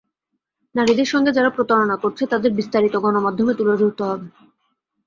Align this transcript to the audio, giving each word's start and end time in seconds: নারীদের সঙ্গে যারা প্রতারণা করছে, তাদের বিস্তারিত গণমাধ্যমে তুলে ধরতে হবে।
নারীদের 0.75 1.07
সঙ্গে 1.07 1.31
যারা 1.31 1.49
প্রতারণা 1.49 1.95
করছে, 2.03 2.23
তাদের 2.27 2.51
বিস্তারিত 2.53 2.95
গণমাধ্যমে 2.97 3.53
তুলে 3.55 3.75
ধরতে 3.77 4.03
হবে। 4.03 4.27